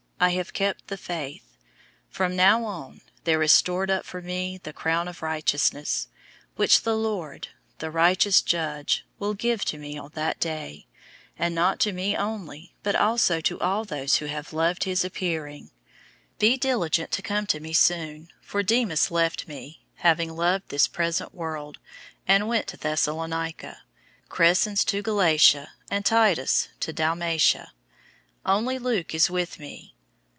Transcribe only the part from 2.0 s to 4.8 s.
004:008 From now on, there is stored up for me the